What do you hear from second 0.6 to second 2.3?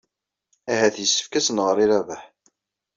Ahat yessefk ad as-nɣer i Rabaḥ.